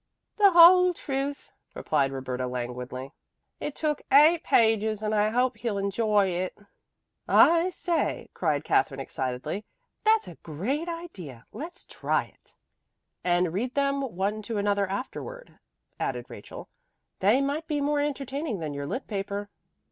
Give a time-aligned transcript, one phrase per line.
[0.35, 3.13] "The whole truth," replied Roberta languidly.
[3.59, 6.57] "It took eight pages and I hope he'll enjoy it."
[7.29, 9.63] "I say," cried Katherine excitedly.
[10.03, 11.45] "That's a great idea.
[11.51, 12.55] Let's try it."
[13.23, 15.59] "And read them to one another afterward,"
[15.99, 16.67] added Rachel.
[17.19, 19.05] "They might be more entertaining than your lit.
[19.05, 19.51] paper."